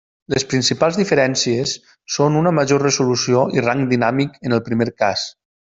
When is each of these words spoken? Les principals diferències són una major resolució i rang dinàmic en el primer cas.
Les 0.33 0.45
principals 0.53 0.95
diferències 1.01 1.73
són 2.15 2.39
una 2.41 2.55
major 2.61 2.83
resolució 2.87 3.45
i 3.59 3.65
rang 3.69 3.85
dinàmic 3.95 4.41
en 4.51 4.59
el 4.59 4.67
primer 4.71 4.93
cas. 5.05 5.29